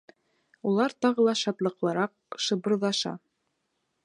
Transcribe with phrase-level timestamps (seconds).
[0.69, 3.17] Улар тағы ла шатлыҡлыраҡ шыбырҙаша.